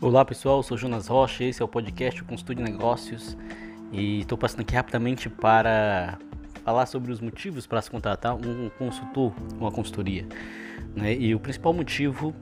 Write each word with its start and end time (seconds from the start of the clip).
Olá 0.00 0.24
pessoal, 0.24 0.58
eu 0.58 0.62
sou 0.62 0.78
Jonas 0.78 1.08
Rocha, 1.08 1.42
esse 1.42 1.60
é 1.60 1.64
o 1.64 1.66
podcast 1.66 2.22
de 2.22 2.62
Negócios 2.62 3.36
e 3.90 4.20
estou 4.20 4.38
passando 4.38 4.60
aqui 4.60 4.72
rapidamente 4.72 5.28
para 5.28 6.16
falar 6.64 6.86
sobre 6.86 7.10
os 7.10 7.20
motivos 7.20 7.66
para 7.66 7.82
se 7.82 7.90
contratar 7.90 8.36
um 8.36 8.70
consultor, 8.78 9.32
uma 9.58 9.72
consultoria. 9.72 10.24
Né? 10.94 11.16
E 11.16 11.34
o 11.34 11.40
principal 11.40 11.72
motivo 11.72 12.32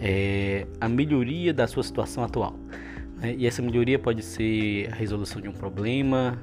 é 0.00 0.68
a 0.80 0.88
melhoria 0.88 1.52
da 1.52 1.66
sua 1.66 1.82
situação 1.82 2.22
atual. 2.22 2.54
Né? 3.16 3.34
E 3.36 3.44
essa 3.44 3.60
melhoria 3.60 3.98
pode 3.98 4.22
ser 4.22 4.88
a 4.92 4.94
resolução 4.94 5.42
de 5.42 5.48
um 5.48 5.52
problema, 5.52 6.38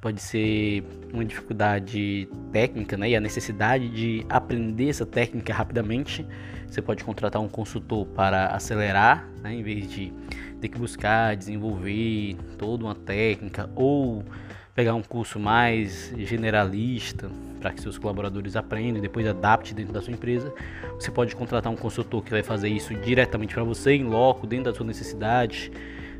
pode 0.00 0.20
ser 0.20 0.82
uma 1.12 1.24
dificuldade 1.24 2.28
técnica 2.52 2.96
né? 2.96 3.10
e 3.10 3.16
a 3.16 3.20
necessidade 3.20 3.88
de 3.90 4.24
aprender 4.28 4.88
essa 4.88 5.04
técnica 5.04 5.52
rapidamente 5.52 6.26
você 6.66 6.80
pode 6.80 7.02
contratar 7.02 7.42
um 7.42 7.48
consultor 7.48 8.06
para 8.06 8.46
acelerar, 8.48 9.28
né, 9.42 9.52
em 9.52 9.62
vez 9.62 9.90
de 9.90 10.12
ter 10.60 10.68
que 10.68 10.78
buscar 10.78 11.34
desenvolver 11.34 12.36
toda 12.56 12.84
uma 12.84 12.94
técnica 12.94 13.68
ou 13.74 14.24
pegar 14.72 14.94
um 14.94 15.02
curso 15.02 15.40
mais 15.40 16.14
generalista 16.16 17.28
para 17.60 17.72
que 17.72 17.80
seus 17.80 17.98
colaboradores 17.98 18.54
aprendam 18.54 18.98
e 18.98 19.00
depois 19.00 19.26
adapte 19.26 19.74
dentro 19.74 19.92
da 19.92 20.00
sua 20.00 20.12
empresa. 20.12 20.54
Você 20.94 21.10
pode 21.10 21.34
contratar 21.34 21.72
um 21.72 21.76
consultor 21.76 22.22
que 22.22 22.30
vai 22.30 22.42
fazer 22.42 22.68
isso 22.68 22.94
diretamente 22.94 23.52
para 23.52 23.64
você, 23.64 23.92
em 23.92 24.04
loco, 24.04 24.46
dentro 24.46 24.70
da 24.70 24.74
sua 24.74 24.86
necessidade, 24.86 25.72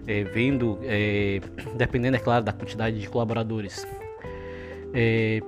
é, 0.06 0.24
vendo, 0.24 0.78
é, 0.82 1.40
dependendo, 1.76 2.16
é 2.16 2.20
claro, 2.20 2.44
da 2.44 2.52
quantidade 2.52 3.00
de 3.00 3.08
colaboradores. 3.08 3.86
É, 4.92 5.40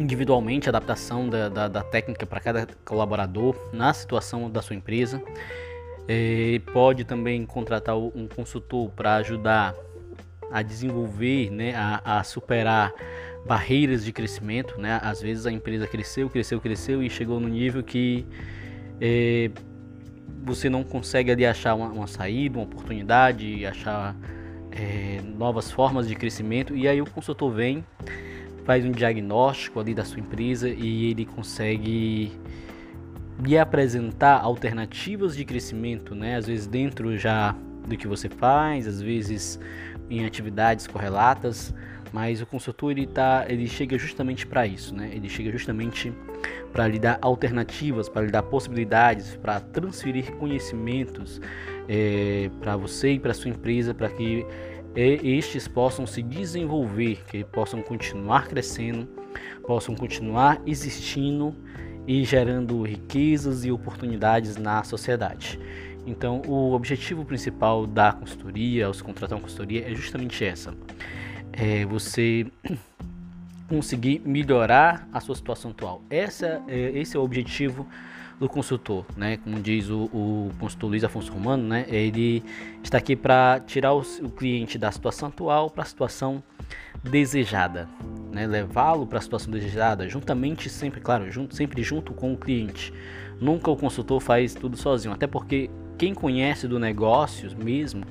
individualmente 0.00 0.68
adaptação 0.68 1.28
da, 1.28 1.48
da, 1.48 1.68
da 1.68 1.82
técnica 1.82 2.26
para 2.26 2.40
cada 2.40 2.68
colaborador 2.84 3.54
na 3.72 3.92
situação 3.92 4.50
da 4.50 4.60
sua 4.60 4.74
empresa. 4.74 5.22
É, 6.08 6.60
pode 6.72 7.04
também 7.04 7.44
contratar 7.44 7.96
um 7.96 8.28
consultor 8.28 8.90
para 8.90 9.16
ajudar 9.16 9.74
a 10.50 10.62
desenvolver, 10.62 11.50
né, 11.50 11.74
a, 11.74 12.18
a, 12.18 12.24
superar 12.24 12.92
barreiras 13.44 14.04
de 14.04 14.12
crescimento. 14.12 14.80
Né? 14.80 15.00
Às 15.02 15.20
vezes 15.20 15.46
a 15.46 15.52
empresa 15.52 15.86
cresceu, 15.86 16.30
cresceu, 16.30 16.60
cresceu 16.60 17.02
e 17.02 17.10
chegou 17.10 17.40
no 17.40 17.48
nível 17.48 17.82
que 17.82 18.24
é, 19.00 19.50
você 20.46 20.70
não 20.70 20.84
consegue 20.84 21.32
ali 21.32 21.44
achar 21.44 21.74
uma, 21.74 21.88
uma 21.88 22.06
saída, 22.06 22.58
uma 22.58 22.64
oportunidade, 22.64 23.66
achar 23.66 24.14
é, 24.70 25.20
novas 25.36 25.72
formas 25.72 26.06
de 26.06 26.14
crescimento. 26.14 26.76
E 26.76 26.86
aí 26.86 27.02
o 27.02 27.10
consultor 27.10 27.52
vem 27.52 27.84
faz 28.64 28.84
um 28.84 28.90
diagnóstico 28.90 29.78
ali 29.78 29.94
da 29.94 30.04
sua 30.04 30.20
empresa 30.20 30.68
e 30.68 31.10
ele 31.10 31.24
consegue 31.24 32.32
lhe 33.44 33.58
apresentar 33.58 34.40
alternativas 34.40 35.36
de 35.36 35.44
crescimento, 35.44 36.14
né? 36.14 36.36
Às 36.36 36.46
vezes 36.46 36.66
dentro 36.66 37.16
já 37.18 37.54
do 37.86 37.96
que 37.96 38.06
você 38.06 38.28
faz, 38.28 38.86
às 38.86 39.00
vezes 39.00 39.58
em 40.08 40.24
atividades 40.24 40.86
correlatas, 40.86 41.74
mas 42.16 42.40
o 42.40 42.46
consultor 42.46 42.92
ele 42.92 43.06
tá, 43.06 43.44
ele 43.46 43.68
chega 43.68 43.98
justamente 43.98 44.46
para 44.46 44.66
isso, 44.66 44.94
né? 44.94 45.10
Ele 45.12 45.28
chega 45.28 45.52
justamente 45.52 46.10
para 46.72 46.88
lhe 46.88 46.98
dar 46.98 47.18
alternativas, 47.20 48.08
para 48.08 48.22
lhe 48.22 48.30
dar 48.30 48.42
possibilidades, 48.42 49.36
para 49.36 49.60
transferir 49.60 50.32
conhecimentos 50.36 51.42
é, 51.86 52.50
para 52.58 52.74
você 52.74 53.12
e 53.12 53.18
para 53.18 53.34
sua 53.34 53.50
empresa, 53.50 53.92
para 53.92 54.08
que 54.08 54.46
estes 54.96 55.68
possam 55.68 56.06
se 56.06 56.22
desenvolver, 56.22 57.22
que 57.26 57.44
possam 57.44 57.82
continuar 57.82 58.48
crescendo, 58.48 59.06
possam 59.66 59.94
continuar 59.94 60.58
existindo 60.64 61.54
e 62.06 62.24
gerando 62.24 62.82
riquezas 62.82 63.62
e 63.66 63.70
oportunidades 63.70 64.56
na 64.56 64.82
sociedade. 64.84 65.60
Então, 66.06 66.40
o 66.46 66.72
objetivo 66.72 67.26
principal 67.26 67.86
da 67.86 68.10
consultoria, 68.10 68.86
ao 68.86 68.94
se 68.94 69.04
contratar 69.04 69.36
uma 69.36 69.42
consultoria, 69.42 69.86
é 69.86 69.94
justamente 69.94 70.42
essa: 70.42 70.72
é 71.56 71.84
você 71.86 72.46
conseguir 73.68 74.20
melhorar 74.24 75.08
a 75.12 75.20
sua 75.20 75.34
situação 75.34 75.70
atual. 75.70 76.02
Essa, 76.10 76.62
é, 76.68 76.92
esse 76.94 77.16
é 77.16 77.20
o 77.20 77.22
objetivo 77.22 77.86
do 78.38 78.48
consultor, 78.48 79.06
né? 79.16 79.38
Como 79.38 79.58
diz 79.60 79.88
o, 79.88 80.04
o 80.04 80.50
consultor 80.60 80.90
Luiz 80.90 81.02
Afonso 81.02 81.32
Romano, 81.32 81.66
né? 81.66 81.86
Ele 81.88 82.44
está 82.82 82.98
aqui 82.98 83.16
para 83.16 83.60
tirar 83.60 83.94
o, 83.94 84.00
o, 84.00 84.30
cliente 84.30 84.76
da 84.76 84.92
situação 84.92 85.28
atual 85.28 85.70
para 85.70 85.82
a 85.82 85.86
situação 85.86 86.42
desejada, 87.02 87.88
né? 88.30 88.46
Levá-lo 88.46 89.06
para 89.06 89.18
a 89.18 89.22
situação 89.22 89.50
desejada, 89.50 90.06
juntamente 90.08 90.68
sempre, 90.68 91.00
claro, 91.00 91.30
junto, 91.30 91.56
sempre 91.56 91.82
junto 91.82 92.12
com 92.12 92.34
o 92.34 92.36
cliente. 92.36 92.92
Nunca 93.40 93.70
o 93.70 93.76
consultor 93.76 94.20
faz 94.20 94.54
tudo 94.54 94.76
sozinho, 94.76 95.14
até 95.14 95.26
porque 95.26 95.70
quem 95.96 96.12
conhece 96.14 96.68
do 96.68 96.78
negócio 96.78 97.50
mesmo 97.56 98.04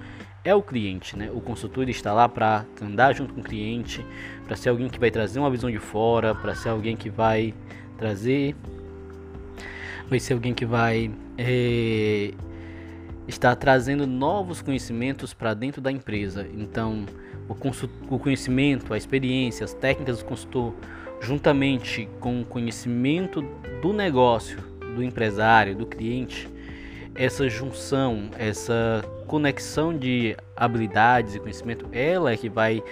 é 0.45 0.55
o 0.55 0.61
cliente, 0.61 1.17
né? 1.17 1.29
O 1.33 1.41
consultor 1.41 1.89
está 1.89 2.13
lá 2.13 2.29
para 2.29 2.65
andar 2.81 3.13
junto 3.13 3.33
com 3.33 3.41
o 3.41 3.43
cliente, 3.43 4.05
para 4.45 4.55
ser 4.55 4.69
alguém 4.69 4.87
que 4.87 4.99
vai 4.99 5.11
trazer 5.11 5.39
uma 5.39 5.49
visão 5.49 5.69
de 5.69 5.79
fora, 5.79 6.33
para 6.33 6.55
ser 6.55 6.69
alguém 6.69 6.95
que 6.95 7.09
vai 7.09 7.53
trazer 7.97 8.55
vai 10.07 10.19
ser 10.19 10.33
alguém 10.33 10.53
que 10.53 10.65
vai 10.65 11.11
é, 11.37 12.31
estar 13.27 13.55
trazendo 13.55 14.05
novos 14.05 14.61
conhecimentos 14.61 15.33
para 15.33 15.53
dentro 15.53 15.81
da 15.81 15.91
empresa. 15.91 16.47
Então, 16.53 17.05
o, 17.49 18.15
o 18.15 18.19
conhecimento, 18.19 18.93
a 18.93 18.97
experiência, 18.97 19.63
as 19.63 19.73
técnicas 19.73 20.19
do 20.19 20.25
consultor, 20.25 20.73
juntamente 21.21 22.07
com 22.19 22.41
o 22.41 22.45
conhecimento 22.45 23.41
do 23.81 23.91
negócio, 23.91 24.59
do 24.95 25.03
empresário, 25.03 25.75
do 25.75 25.85
cliente, 25.85 26.47
essa 27.15 27.47
junção, 27.47 28.29
essa 28.37 29.03
conexão 29.25 29.97
de 29.97 30.35
habilidades 30.55 31.35
e 31.35 31.39
conhecimento, 31.39 31.87
ela 31.91 32.31
é 32.31 32.37
que 32.37 32.49
vai 32.49 32.83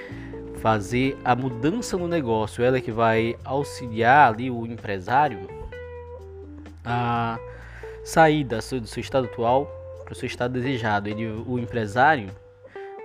fazer 0.61 1.17
a 1.25 1.35
mudança 1.35 1.97
no 1.97 2.07
negócio, 2.07 2.63
ela 2.63 2.77
é 2.77 2.81
que 2.81 2.91
vai 2.91 3.35
auxiliar 3.43 4.33
ali 4.33 4.49
o 4.49 4.65
empresário 4.65 5.47
a 6.85 7.37
sair 8.03 8.45
do 8.45 8.61
seu, 8.61 8.79
do 8.79 8.87
seu 8.87 9.01
estado 9.01 9.25
atual 9.25 9.65
para 10.03 10.13
o 10.13 10.15
seu 10.15 10.27
estado 10.27 10.53
desejado. 10.53 11.09
Ele, 11.09 11.27
o 11.45 11.59
empresário, 11.59 12.29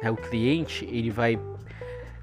né, 0.01 0.11
o 0.11 0.17
cliente, 0.17 0.85
ele 0.85 1.11
vai 1.11 1.39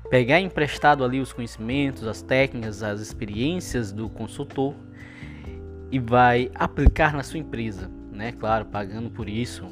pegar 0.09 0.39
emprestado 0.39 1.03
ali 1.03 1.19
os 1.19 1.33
conhecimentos, 1.33 2.07
as 2.07 2.21
técnicas, 2.21 2.81
as 2.81 3.01
experiências 3.01 3.91
do 3.91 4.07
consultor 4.07 4.73
e 5.91 5.99
vai 5.99 6.49
aplicar 6.55 7.13
na 7.13 7.23
sua 7.23 7.39
empresa, 7.39 7.89
né? 8.15 8.31
Claro, 8.31 8.65
pagando 8.65 9.09
por 9.09 9.29
isso, 9.29 9.65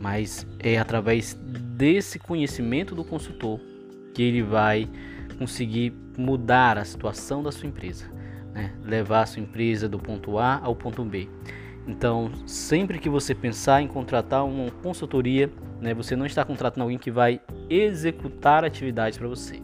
mas 0.00 0.46
é 0.58 0.78
através 0.78 1.34
desse 1.34 2.18
conhecimento 2.18 2.94
do 2.94 3.04
consultor 3.04 3.60
que 4.14 4.22
ele 4.22 4.42
vai 4.42 4.88
conseguir 5.38 5.92
mudar 6.18 6.76
a 6.76 6.84
situação 6.84 7.42
da 7.42 7.50
sua 7.50 7.68
empresa 7.68 8.20
né? 8.52 8.72
levar 8.84 9.22
a 9.22 9.26
sua 9.26 9.42
empresa 9.42 9.88
do 9.88 9.98
ponto 9.98 10.38
A 10.38 10.60
ao 10.62 10.74
ponto 10.74 11.04
B. 11.04 11.28
Então, 11.86 12.30
sempre 12.46 12.98
que 12.98 13.08
você 13.08 13.34
pensar 13.34 13.80
em 13.82 13.88
contratar 13.88 14.44
uma 14.44 14.70
consultoria, 14.70 15.50
né, 15.80 15.94
você 15.94 16.14
não 16.14 16.26
está 16.26 16.44
contratando 16.44 16.82
alguém 16.82 16.98
que 16.98 17.10
vai 17.10 17.40
executar 17.68 18.64
atividades 18.64 19.18
para 19.18 19.26
você, 19.26 19.60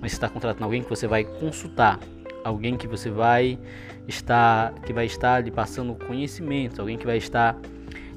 mas 0.00 0.12
está 0.12 0.28
contratando 0.28 0.64
alguém 0.64 0.82
que 0.82 0.90
você 0.90 1.06
vai 1.06 1.24
consultar, 1.24 1.98
alguém 2.44 2.76
que 2.76 2.86
você 2.86 3.10
vai 3.10 3.58
estar, 4.06 4.74
que 4.80 4.92
vai 4.92 5.06
estar 5.06 5.42
lhe 5.42 5.50
passando 5.50 5.94
conhecimentos, 5.94 6.78
alguém 6.78 6.98
que 6.98 7.06
vai 7.06 7.16
estar 7.16 7.58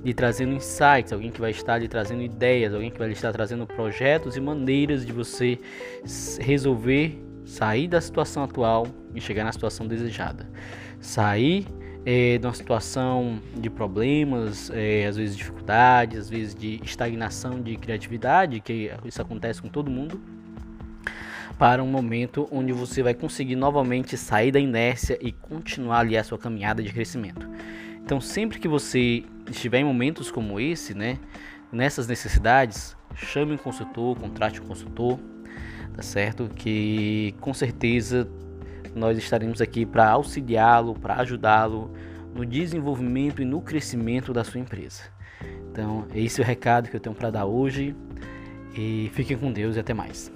lhe 0.04 0.14
trazendo 0.14 0.54
insights, 0.54 1.12
alguém 1.12 1.32
que 1.32 1.42
vai 1.42 1.52
estar 1.52 1.78
lhe 1.78 1.88
trazendo 1.88 2.22
ideias, 2.22 2.74
alguém 2.74 2.92
que 2.92 3.00
vai 3.00 3.08
lhe 3.08 3.14
estar 3.14 3.32
trazendo 3.32 3.66
projetos 3.66 4.36
e 4.36 4.42
maneiras 4.42 5.06
de 5.06 5.12
você 5.12 5.58
resolver 6.40 7.24
sair 7.46 7.88
da 7.88 8.02
situação 8.02 8.44
atual 8.44 8.88
e 9.16 9.22
chegar 9.22 9.44
na 9.44 9.52
situação 9.52 9.88
desejada. 9.88 10.48
Sair 11.00 11.66
é, 12.06 12.38
de 12.38 12.46
uma 12.46 12.54
situação 12.54 13.40
de 13.56 13.70
problemas, 13.70 14.70
é, 14.74 15.06
às 15.06 15.18
vezes 15.18 15.36
dificuldades, 15.36 16.20
às 16.20 16.30
vezes 16.30 16.54
de 16.54 16.80
estagnação 16.84 17.62
de 17.62 17.76
criatividade, 17.78 18.60
que 18.60 18.92
isso 19.06 19.22
acontece 19.22 19.62
com 19.62 19.70
todo 19.70 19.90
mundo, 19.90 20.22
para 21.58 21.84
um 21.84 21.88
momento 21.88 22.48
onde 22.52 22.72
você 22.72 23.02
vai 23.02 23.14
conseguir 23.14 23.56
novamente 23.56 24.16
sair 24.16 24.52
da 24.52 24.60
inércia 24.60 25.18
e 25.22 25.32
continuar 25.32 26.00
ali 26.00 26.16
a 26.16 26.24
sua 26.24 26.38
caminhada 26.38 26.84
de 26.84 26.92
crescimento. 26.94 27.50
Então, 28.04 28.22
sempre 28.22 28.60
que 28.60 28.68
você 28.68 29.24
estiver 29.50 29.80
em 29.80 29.84
momentos 29.84 30.32
como 30.32 30.60
esse, 30.60 30.94
né, 30.94 31.18
nessas 31.72 32.08
necessidades, 32.08 32.96
chame 33.16 33.54
um 33.54 33.58
consultor, 33.58 34.18
contrate 34.18 34.62
um 34.62 34.66
consultor, 34.66 35.20
tá 35.96 36.02
certo? 36.02 36.50
Que 36.56 37.36
com 37.42 37.54
certeza 37.54 38.30
nós 38.96 39.18
estaremos 39.18 39.62
aqui 39.62 39.86
para 39.86 40.10
auxiliá-lo, 40.10 40.94
para 40.94 41.16
ajudá-lo 41.16 41.92
no 42.34 42.46
desenvolvimento 42.46 43.42
e 43.42 43.46
no 43.46 43.62
crescimento 43.62 44.32
da 44.32 44.44
sua 44.44 44.60
empresa. 44.60 45.04
Então, 45.72 46.06
esse 46.14 46.40
é 46.40 46.44
o 46.44 46.48
recado 46.48 46.90
que 46.90 46.96
eu 46.96 47.00
tenho 47.00 47.16
para 47.16 47.30
dar 47.30 47.46
hoje. 47.46 47.96
E 48.76 49.10
fiquem 49.14 49.36
com 49.36 49.52
Deus 49.52 49.76
e 49.76 49.80
até 49.80 49.94
mais. 49.94 50.32